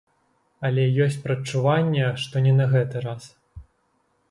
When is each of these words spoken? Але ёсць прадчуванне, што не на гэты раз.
Але 0.69 0.85
ёсць 1.05 1.17
прадчуванне, 1.25 2.03
што 2.25 2.35
не 2.47 2.57
на 2.63 2.69
гэты 2.75 3.07
раз. 3.07 3.31